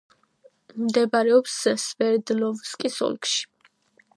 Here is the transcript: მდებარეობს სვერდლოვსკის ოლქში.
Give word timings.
მდებარეობს 0.85 1.57
სვერდლოვსკის 1.83 2.99
ოლქში. 3.09 3.47